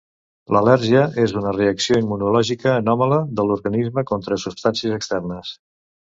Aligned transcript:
L'al·lèrgia 0.55 1.01
és 1.23 1.33
una 1.41 1.51
reacció 1.57 1.99
immunològica 2.03 2.71
anòmala 2.77 3.19
de 3.41 3.45
l'organisme 3.49 4.05
contra 4.13 4.39
substàncies 4.45 4.97
externes. 4.97 5.53